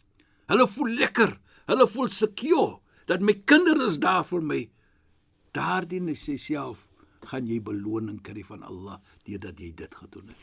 Hulle 0.49 0.67
voel 0.69 0.95
lekker. 1.03 1.37
Hulle 1.69 1.87
voel 1.89 2.09
secure 2.09 2.81
dat 3.07 3.21
my 3.21 3.35
kinders 3.45 3.85
is 3.93 4.01
daar 4.01 4.25
vir 4.25 4.41
my. 4.41 4.62
Daardie 5.53 6.01
is 6.09 6.25
self 6.41 6.87
gaan 7.29 7.47
jy 7.47 7.61
beloning 7.62 8.19
kry 8.25 8.43
van 8.47 8.65
Allah 8.67 8.99
deurdat 9.27 9.61
jy 9.61 9.71
dit 9.79 9.95
gedoen 9.95 10.33
het. 10.33 10.37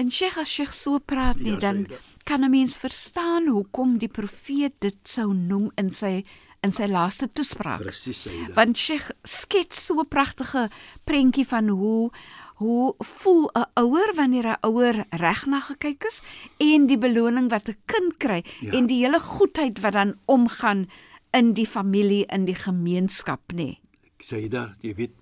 En 0.00 0.10
Sheikh 0.12 0.36
as 0.40 0.50
Sheikh 0.52 0.72
so 0.76 0.98
praat 0.98 1.40
nie, 1.40 1.56
Ja, 1.56 1.58
dan 1.58 1.86
kan 2.24 2.44
'n 2.44 2.50
mens 2.50 2.76
verstaan 2.76 3.48
hoekom 3.48 3.98
die 3.98 4.08
profeet 4.08 4.74
dit 4.80 4.96
sou 5.04 5.32
noem 5.32 5.70
in 5.76 5.90
sy 5.90 6.24
in 6.62 6.72
sy 6.72 6.86
laaste 6.86 7.32
toespraak. 7.32 7.80
Presies 7.80 8.22
Saida. 8.22 8.54
Want 8.54 8.78
Sheikh 8.78 9.09
skets 9.24 9.86
so 9.86 10.00
'n 10.00 10.08
pragtige 10.08 10.70
prentjie 11.04 11.46
van 11.46 11.68
hoe 11.68 12.10
hoe 12.56 12.94
voel 12.98 13.50
'n 13.54 13.66
ouer 13.74 14.14
wanneer 14.14 14.46
'n 14.46 14.58
ouer 14.66 15.04
reg 15.10 15.46
na 15.46 15.60
gekyk 15.60 16.04
is 16.04 16.22
en 16.58 16.86
die 16.86 16.98
beloning 16.98 17.50
wat 17.50 17.68
'n 17.68 17.76
kind 17.86 18.16
kry 18.18 18.44
Ja. 18.60 18.72
en 18.72 18.86
die 18.86 19.04
hele 19.04 19.20
goedheid 19.20 19.80
wat 19.80 19.92
dan 19.92 20.18
omgaan 20.26 20.88
in 21.32 21.52
die 21.52 21.66
familie, 21.66 22.26
in 22.26 22.44
die 22.44 22.54
gemeenskap, 22.54 23.40
nê. 23.52 23.78
Saida, 24.18 24.74
jy 24.80 24.94
weet 24.94 25.12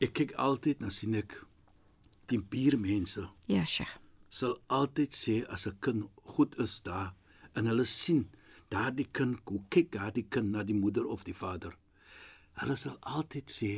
ek 0.00 0.12
kyk 0.12 0.32
altyd 0.34 0.80
na 0.80 0.88
sien 0.90 1.14
ek 1.14 1.44
die 2.26 2.38
buurmense 2.38 3.28
Ja, 3.46 3.64
Sheikh. 3.64 3.98
sal 4.28 4.58
altyd 4.68 5.12
sê 5.14 5.46
as 5.48 5.66
'n 5.66 5.76
kind 5.80 6.04
goed 6.24 6.58
is 6.58 6.80
daar 6.82 7.14
en 7.54 7.66
hulle 7.66 7.84
sien 7.84 8.28
daardie 8.70 9.06
kind 9.12 9.38
hoe 9.44 9.60
kyk 9.68 9.92
daardie 9.92 10.26
kind 10.28 10.50
na 10.50 10.62
die 10.64 10.74
moeder 10.74 11.06
of 11.06 11.22
die 11.24 11.34
vader. 11.34 11.76
Hulle 12.60 12.76
sal 12.78 12.96
altyd 13.00 13.50
sê 13.50 13.72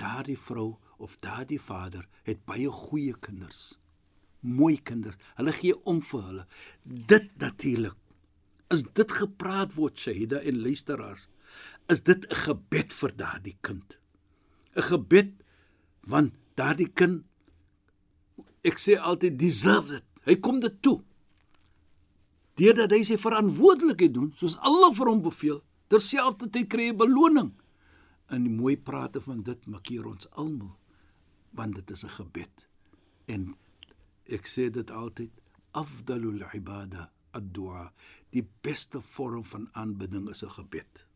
daardie 0.00 0.38
vrou 0.38 0.78
of 0.98 1.18
daardie 1.24 1.60
vader 1.60 2.06
het 2.28 2.44
baie 2.48 2.70
goeie 2.70 3.14
kinders. 3.20 3.74
Mooi 4.40 4.76
kinders. 4.82 5.18
Hulle 5.38 5.52
gee 5.56 5.76
om 5.88 6.00
vir 6.04 6.24
hulle. 6.28 6.46
Dit 6.84 7.30
natuurlik. 7.40 7.96
As 8.72 8.82
dit 8.96 9.12
gepraat 9.12 9.74
word 9.76 9.98
Shahida 10.00 10.40
en 10.40 10.62
luisteraars, 10.64 11.28
is 11.88 12.00
dit 12.00 12.26
'n 12.30 12.34
gebed 12.44 12.92
vir 12.92 13.12
daardie 13.16 13.56
kind. 13.60 13.98
'n 14.76 14.82
Gebed 14.82 15.32
want 16.06 16.34
daardie 16.56 16.92
kind 16.92 17.24
ek 18.64 18.78
sê 18.78 18.96
altyd 18.96 19.38
deserve 19.38 19.88
dit. 19.88 20.04
Hy 20.24 20.36
kom 20.40 20.60
dit 20.60 20.82
toe. 20.82 21.02
Deurdat 22.56 22.92
hy 22.94 23.02
sy 23.04 23.16
verantwoordelikheid 23.20 24.14
doen, 24.14 24.32
soos 24.38 24.56
Allah 24.62 24.92
vir 24.94 25.10
hom 25.10 25.22
beveel, 25.22 25.62
terselfdertyd 25.88 26.68
kry 26.70 26.86
hy 26.90 26.96
beloning. 26.96 27.52
In 28.32 28.46
die 28.46 28.52
mooi 28.52 28.76
prate 28.76 29.20
van 29.20 29.42
dit 29.42 29.66
markeer 29.66 30.06
ons 30.06 30.30
almal 30.30 30.72
want 31.54 31.74
dit 31.74 31.90
is 31.90 32.04
'n 32.04 32.08
gebed. 32.08 32.68
En 33.24 33.54
ek 34.24 34.46
sê 34.46 34.70
dit 34.70 34.90
altyd 34.90 35.30
afdalul 35.70 36.42
ibada 36.54 37.12
ad-du'a. 37.30 37.92
Die 38.30 38.46
beste 38.60 39.00
vorm 39.00 39.44
van 39.44 39.68
aanbidding 39.72 40.28
is 40.28 40.44
'n 40.44 40.50
gebed. 40.50 41.06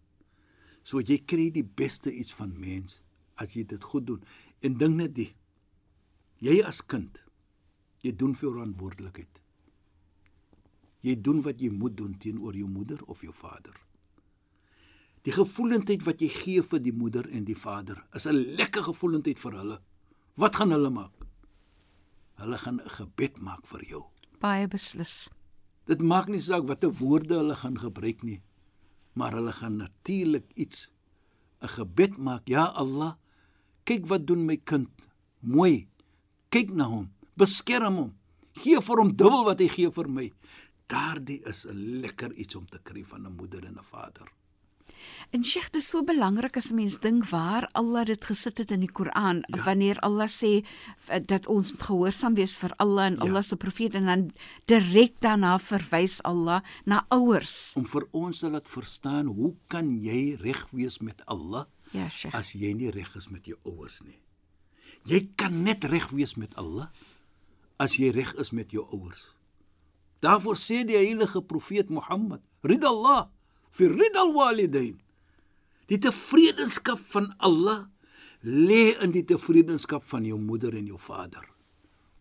So 0.82 1.00
jy 1.00 1.18
kry 1.24 1.50
die 1.50 1.64
beste 1.64 2.12
iets 2.12 2.34
van 2.34 2.58
mens 2.58 3.02
as 3.34 3.54
jy 3.54 3.64
dit 3.64 3.82
goed 3.84 4.06
doen. 4.06 4.22
En 4.60 4.78
dink 4.78 4.94
net 4.94 5.14
die 5.14 5.34
jy 6.38 6.62
as 6.62 6.86
kind 6.86 7.24
jy 8.00 8.16
doen 8.16 8.34
vir 8.34 8.52
verantwoordelikheid. 8.52 9.42
Jy 11.00 11.20
doen 11.20 11.42
wat 11.42 11.60
jy 11.60 11.70
moet 11.70 11.96
doen 11.96 12.18
teenoor 12.18 12.56
jou 12.56 12.68
moeder 12.68 13.02
of 13.04 13.22
jou 13.22 13.32
vader. 13.34 13.87
Die 15.28 15.36
gevoelendheid 15.36 16.06
wat 16.08 16.22
jy 16.24 16.28
gee 16.32 16.62
vir 16.64 16.80
die 16.80 16.94
moeder 16.96 17.26
en 17.28 17.44
die 17.44 17.58
vader 17.58 18.00
is 18.16 18.26
'n 18.26 18.56
lekker 18.56 18.82
gevoelendheid 18.82 19.38
vir 19.38 19.52
hulle 19.52 19.78
Wat 20.38 20.54
gaan 20.54 20.70
hulle 20.70 20.90
maak? 20.94 21.24
Hulle 22.38 22.58
gaan 22.62 22.78
'n 22.80 22.90
gebed 22.98 23.40
maak 23.42 23.66
vir 23.66 23.82
jou. 23.84 24.02
Baie 24.38 24.68
beslis. 24.68 25.28
Dit 25.86 26.00
maak 26.00 26.28
nie 26.28 26.40
saak 26.40 26.68
watter 26.68 26.92
woorde 27.00 27.34
hulle 27.34 27.56
gaan 27.56 27.78
gebruik 27.78 28.22
nie, 28.22 28.40
maar 29.14 29.32
hulle 29.32 29.52
gaan 29.52 29.76
natuurlik 29.76 30.46
iets 30.54 30.92
'n 31.62 31.68
gebed 31.68 32.16
maak. 32.18 32.48
Ja 32.48 32.64
Allah, 32.64 33.16
kyk 33.84 34.06
wat 34.06 34.26
doen 34.26 34.46
my 34.46 34.56
kind. 34.56 34.90
Mooi. 35.40 35.88
Kyk 36.50 36.70
na 36.70 36.84
hom. 36.84 37.10
Beskerm 37.36 37.96
hom. 37.96 38.14
Gee 38.52 38.80
vir 38.80 38.96
hom 38.96 39.16
dubbel 39.16 39.44
wat 39.44 39.60
hy 39.60 39.68
gee 39.68 39.90
vir 39.90 40.08
my. 40.08 40.32
Daardie 40.86 41.42
is 41.44 41.66
'n 41.66 42.00
lekker 42.00 42.32
iets 42.32 42.54
om 42.54 42.66
te 42.66 42.78
kry 42.78 43.04
van 43.04 43.26
'n 43.26 43.36
moeder 43.36 43.64
en 43.64 43.78
'n 43.78 43.82
vader. 43.82 44.37
En 45.30 45.44
Sheikh, 45.44 45.70
dit 45.70 45.80
is 45.82 45.88
so 45.88 46.02
belangrik 46.04 46.56
as 46.56 46.70
'n 46.70 46.74
mens 46.74 46.98
dink 47.00 47.28
waar 47.28 47.68
Allah 47.72 48.04
dit 48.04 48.24
gesit 48.24 48.58
het 48.58 48.70
in 48.70 48.80
die 48.80 48.92
Koran, 48.92 49.44
ja. 49.46 49.62
wanneer 49.64 49.98
Allah 50.00 50.28
sê 50.28 50.64
dat 51.26 51.46
ons 51.46 51.72
gehoorsaam 51.76 52.34
wees 52.34 52.58
vir 52.58 52.72
Allah 52.76 53.04
en 53.06 53.16
ja. 53.16 53.20
Allah 53.20 53.42
se 53.42 53.56
profeet 53.56 53.94
en 53.94 54.06
dan 54.06 54.30
direk 54.64 55.20
daarna 55.20 55.58
verwys 55.58 56.22
Allah 56.22 56.62
na 56.84 57.06
ouers. 57.08 57.72
Om 57.76 57.86
vir 57.86 58.08
ons 58.10 58.38
te 58.38 58.50
laat 58.50 58.68
verstaan 58.68 59.26
hoe 59.26 59.54
kan 59.66 60.00
jy 60.02 60.36
reg 60.40 60.68
wees 60.70 60.98
met 60.98 61.26
Allah? 61.26 61.64
Ja, 61.90 62.08
Sheikh. 62.08 62.34
As 62.34 62.52
jy 62.52 62.72
nie 62.72 62.90
reg 62.90 63.16
is 63.16 63.28
met 63.28 63.44
jou 63.46 63.58
ouers 63.64 64.00
nie. 64.04 64.18
Jy 65.04 65.28
kan 65.36 65.62
net 65.62 65.84
reg 65.84 66.10
wees 66.10 66.34
met 66.36 66.54
Allah 66.56 66.90
as 67.78 67.96
jy 67.98 68.10
reg 68.10 68.34
is 68.42 68.50
met 68.50 68.72
jou 68.74 68.84
ouers. 68.90 69.34
Daarvoor 70.20 70.56
sê 70.58 70.82
die 70.86 70.98
heilige 70.98 71.42
profeet 71.42 71.88
Mohammed, 71.88 72.40
"Ridallah 72.62 73.28
fi 73.70 73.88
ridal 73.88 74.34
walidain." 74.34 74.98
Die 75.88 75.98
tevredenskap 75.98 77.00
van 77.12 77.32
Allah 77.38 77.88
lê 78.44 78.94
in 79.02 79.12
die 79.14 79.24
tevredenskap 79.24 80.04
van 80.04 80.24
jou 80.24 80.38
moeder 80.38 80.76
en 80.76 80.86
jou 80.86 80.98
vader. 81.00 81.44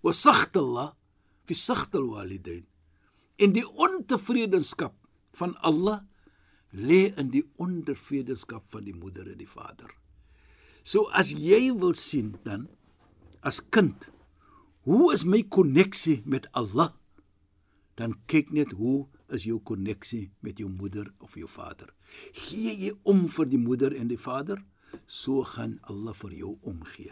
Wa 0.02 0.14
sakhtallah 0.16 0.94
fi 1.46 1.54
sakhtal 1.54 2.08
walidain. 2.08 2.66
En 3.38 3.54
die 3.54 3.66
ontevredenskap 3.68 4.96
van 5.38 5.54
Allah 5.62 6.02
lê 6.74 7.14
in 7.20 7.30
die 7.32 7.44
ondervredenskap 7.62 8.66
van 8.72 8.88
die 8.88 8.96
moeder 8.96 9.28
en 9.30 9.38
die 9.40 9.50
vader. 9.50 9.92
So 10.84 11.10
as 11.12 11.34
jy 11.36 11.70
wil 11.76 11.94
sien 12.00 12.36
dan 12.48 12.68
as 13.46 13.60
kind, 13.60 14.10
hoe 14.88 15.12
is 15.14 15.26
my 15.28 15.44
koneksie 15.44 16.22
met 16.26 16.48
Allah? 16.56 16.94
Dan 17.98 18.14
kyk 18.30 18.52
net 18.54 18.76
hoe 18.78 19.08
is 19.34 19.48
jou 19.48 19.58
koneksie 19.66 20.30
met 20.46 20.60
jou 20.62 20.70
moeder 20.70 21.10
of 21.26 21.36
jou 21.36 21.50
vader. 21.50 21.90
Gee 22.34 22.76
jy 22.78 22.94
om 23.04 23.26
vir 23.32 23.50
die 23.50 23.62
moeder 23.62 23.96
en 23.98 24.12
die 24.12 24.22
vader, 24.22 24.62
so 25.08 25.44
gaan 25.44 25.78
Allah 25.92 26.14
vir 26.16 26.34
jou 26.38 26.54
omgee. 26.68 27.12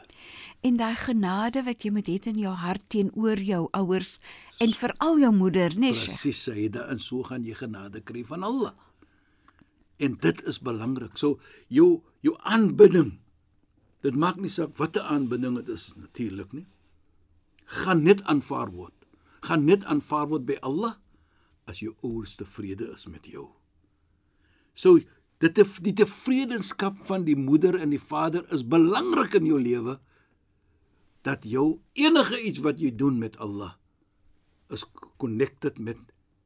En 0.64 0.78
daai 0.80 0.96
genade 1.00 1.64
wat 1.66 1.84
jy 1.84 1.92
moet 1.96 2.10
hê 2.12 2.18
in 2.32 2.40
jou 2.40 2.54
hart 2.62 2.86
teenoor 2.94 3.42
jou 3.42 3.66
ouers 3.74 4.18
en 4.64 4.74
veral 4.74 5.20
jou 5.20 5.32
moeder, 5.36 5.76
né? 5.76 5.92
Presies, 5.92 6.44
Saida, 6.48 6.86
en 6.92 7.00
so 7.00 7.24
gaan 7.24 7.46
jy 7.46 7.58
genade 7.60 8.04
kry 8.06 8.24
van 8.28 8.44
Allah. 8.48 8.74
En 9.98 10.18
dit 10.22 10.44
is 10.48 10.60
belangrik. 10.60 11.18
So 11.18 11.40
jou 11.68 12.04
jou 12.26 12.36
aanbidding. 12.44 13.16
Dit 14.06 14.16
maak 14.16 14.38
nie 14.38 14.52
saak 14.52 14.76
watter 14.78 15.06
aanbidding 15.08 15.58
dit 15.62 15.72
is 15.74 15.94
natuurlik 15.98 16.54
nie. 16.54 16.66
Gaan 17.82 18.04
net 18.06 18.22
aanvaar 18.30 18.72
word. 18.72 18.95
Gaan 19.46 19.66
net 19.66 19.86
aanvaar 19.86 20.30
word 20.32 20.46
by 20.48 20.58
Allah 20.66 20.96
as 21.70 21.82
jou 21.82 21.94
ouers 22.06 22.36
tevrede 22.40 22.92
is 22.94 23.06
met 23.10 23.28
jou. 23.30 23.48
So 24.74 25.00
dit 25.44 25.62
die 25.86 25.94
tevredenskap 25.94 27.02
van 27.06 27.26
die 27.28 27.38
moeder 27.38 27.78
en 27.80 27.92
die 27.94 28.02
vader 28.02 28.46
is 28.56 28.66
belangrik 28.66 29.36
in 29.38 29.50
jou 29.50 29.60
lewe 29.62 30.00
dat 31.26 31.46
jou 31.50 31.80
enige 31.98 32.38
iets 32.42 32.62
wat 32.66 32.80
jy 32.82 32.94
doen 32.96 33.18
met 33.20 33.38
Allah 33.42 33.74
is 34.74 34.86
connected 35.22 35.80
met 35.80 36.00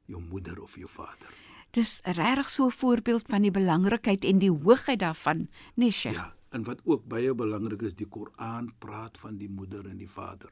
jou 0.09 0.21
moeder 0.23 0.59
of 0.63 0.75
jou 0.79 0.89
vader. 0.89 1.29
Dis 1.71 1.99
regtig 2.03 2.49
so 2.49 2.65
'n 2.65 2.71
voorbeeld 2.71 3.25
van 3.27 3.41
die 3.41 3.51
belangrikheid 3.51 4.25
en 4.25 4.39
die 4.39 4.51
hoogheid 4.51 4.99
daarvan, 4.99 5.49
nee 5.75 5.91
Sheikh. 5.91 6.15
Ja, 6.15 6.35
en 6.49 6.63
wat 6.63 6.81
ook 6.83 7.05
baie 7.07 7.33
belangrik 7.33 7.81
is, 7.81 7.95
die 7.95 8.07
Koran 8.07 8.73
praat 8.79 9.17
van 9.17 9.38
die 9.38 9.49
moeder 9.49 9.85
en 9.85 9.97
die 9.97 10.09
vader. 10.09 10.49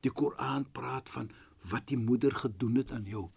Die 0.00 0.12
Koran 0.12 0.66
praat 0.72 1.10
van 1.10 1.30
wat 1.70 1.86
die 1.86 1.98
moeder 1.98 2.34
gedoen 2.34 2.76
het 2.80 2.92
aan 2.92 3.04
jou 3.06 3.30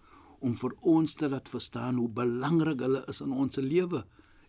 om 0.45 0.53
vir 0.57 0.73
ons 0.81 1.13
te 1.17 1.29
laat 1.29 1.49
verstaan 1.49 1.97
hoe 1.97 2.09
belangrik 2.09 2.79
hulle 2.79 3.01
is 3.09 3.21
in 3.23 3.31
ons 3.31 3.57
lewe. 3.57 4.03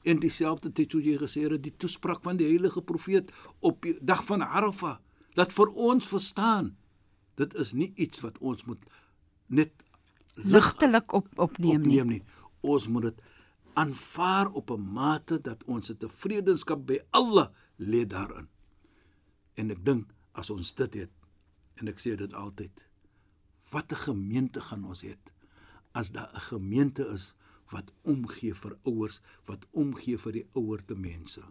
En 0.05 0.21
dieselfde 0.21 0.73
tyd 0.73 0.93
soos 0.93 1.07
jy 1.07 1.17
gesê 1.19 1.47
het, 1.47 1.63
die 1.63 1.75
toespraak 1.77 2.23
van 2.27 2.37
die 2.37 2.49
heilige 2.49 2.83
profeet 2.83 3.33
op 3.61 3.81
die 3.87 3.97
dag 4.01 4.25
van 4.29 4.45
Arafah, 4.45 4.99
dat 5.35 5.55
vir 5.57 5.73
ons 5.73 6.09
verstaan. 6.09 6.75
Dit 7.37 7.55
is 7.55 7.73
nie 7.73 7.93
iets 7.97 8.21
wat 8.25 8.39
ons 8.39 8.65
moet 8.69 8.83
net 9.47 9.73
ligtelik 10.37 11.13
op 11.17 11.29
opneem, 11.37 11.81
opneem 11.81 12.13
nie. 12.13 12.21
nie. 12.21 12.45
Ons 12.61 12.89
moet 12.93 13.11
dit 13.11 13.25
aanvaar 13.77 14.53
op 14.53 14.71
'n 14.71 14.81
mate 14.81 15.41
dat 15.41 15.65
ons 15.65 15.91
'n 15.91 15.97
tevredenskap 15.97 16.87
by 16.87 16.99
Allah 17.11 17.49
lê 17.79 18.07
daarin. 18.07 18.49
En 19.55 19.71
ek 19.71 19.85
dink 19.85 20.13
as 20.33 20.51
ons 20.51 20.75
dit 20.75 20.95
het 20.95 21.11
en 21.75 21.89
ek 21.89 21.99
sê 21.99 22.17
dit 22.17 22.33
altyd, 22.33 22.89
wat 23.71 23.93
'n 23.93 24.03
gemeente 24.09 24.61
gaan 24.61 24.85
ons 24.85 25.03
hê? 25.03 25.17
as 25.97 26.11
daar 26.13 26.31
'n 26.35 26.41
gemeente 26.41 27.05
is 27.17 27.35
wat 27.73 27.93
omgee 28.03 28.55
vir 28.55 28.79
ouers, 28.83 29.21
wat 29.45 29.67
omgee 29.71 30.19
vir 30.19 30.33
die 30.33 30.47
ouerte 30.53 30.95
mense, 30.95 31.43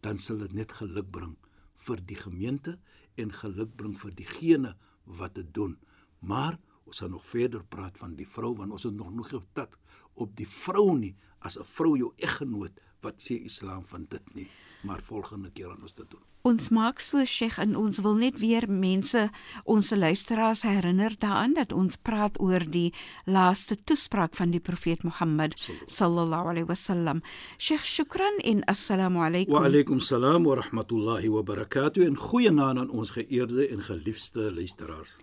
dan 0.00 0.18
sal 0.18 0.38
dit 0.38 0.52
net 0.52 0.72
geluk 0.72 1.10
bring 1.10 1.36
vir 1.84 1.98
die 2.06 2.16
gemeente 2.16 2.78
en 3.14 3.32
geluk 3.42 3.76
bring 3.76 3.98
vir 3.98 4.14
diegene 4.14 4.76
wat 5.04 5.34
dit 5.34 5.54
doen. 5.54 5.78
Maar 6.18 6.58
ons 6.84 6.98
gaan 7.00 7.10
nog 7.10 7.26
verder 7.26 7.64
praat 7.64 7.98
van 7.98 8.16
die 8.16 8.28
vrou 8.28 8.54
want 8.56 8.72
ons 8.72 8.82
het 8.82 8.94
nog 8.94 9.12
nog 9.12 9.28
getat 9.28 9.78
op 10.14 10.36
die 10.36 10.48
vrou 10.48 10.98
nie 10.98 11.16
as 11.38 11.58
'n 11.58 11.64
vrou 11.64 11.96
jou 11.96 12.12
eggenoot 12.16 12.80
wat 13.00 13.22
sê 13.22 13.34
Islam 13.44 13.84
van 13.84 14.06
dit 14.08 14.34
nie, 14.34 14.48
maar 14.82 15.02
volgende 15.02 15.50
keer 15.50 15.70
aan 15.70 15.82
ons 15.82 15.94
dit 15.94 16.10
doen. 16.10 16.29
Ons 16.42 16.70
maak 16.72 17.02
so 17.04 17.20
Sheikh 17.24 17.58
en 17.60 17.74
ons 17.76 17.98
wil 18.00 18.14
net 18.16 18.38
weer 18.40 18.64
mense 18.64 19.26
ons 19.68 19.90
luisteraars 19.92 20.62
herinner 20.64 21.12
daaraan 21.20 21.52
dat 21.58 21.72
ons 21.76 21.98
praat 22.00 22.40
oor 22.40 22.64
die 22.64 22.94
laaste 23.28 23.76
toespraak 23.84 24.38
van 24.38 24.54
die 24.54 24.60
profeet 24.60 25.04
Mohammed 25.04 25.56
sallallahu 25.86 26.54
alaihi 26.54 26.68
wasallam. 26.70 27.20
Sheikh 27.58 27.84
shukran 27.84 28.40
en 28.44 28.64
assalamu 28.64 29.20
alaykum. 29.20 29.52
Wa 29.52 29.66
alaykum 29.68 30.00
salaam 30.00 30.48
wa 30.48 30.56
rahmatullahi 30.62 31.28
wa 31.28 31.42
barakatuh 31.42 32.08
en 32.08 32.16
goeienaand 32.16 32.86
aan 32.86 32.90
ons 32.90 33.12
geëerde 33.12 33.68
en 33.68 33.84
geliefde 33.84 34.48
luisteraars. 34.52 35.18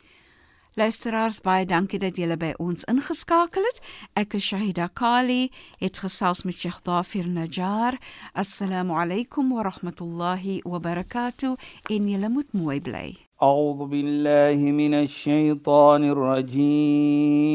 Luisteraars, 0.77 1.41
baie 1.45 1.67
dankie 1.69 1.99
dat 2.01 2.17
julle 2.17 2.37
by 2.41 2.55
ons 2.57 2.85
ingeskakel 2.89 3.61
het. 3.67 3.81
Ek 4.17 4.35
is 4.39 4.47
Shahida 4.47 4.89
Kali, 4.89 5.51
het 5.83 5.99
gesels 6.01 6.43
met 6.49 6.57
Sheikh 6.57 6.81
Dafir 6.87 7.29
Najjar. 7.29 7.99
Assalamu 8.33 8.97
alaykum 8.97 9.53
wa 9.53 9.63
rahmatullahi 9.69 10.63
wa 10.65 10.81
barakatuh. 10.81 11.57
En 11.93 12.09
julle 12.09 12.29
moet 12.29 12.53
mooi 12.53 12.81
bly. 12.81 13.19
أعوذ 13.43 13.87
بالله 13.87 14.71
من 14.71 14.95
الشيطان 14.95 16.05
الرجيم 16.05 17.53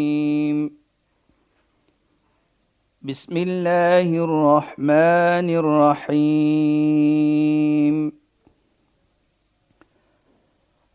بسم 3.01 3.37
الله 3.37 4.23
الرحمن 4.23 5.47
الرحيم 5.63 6.97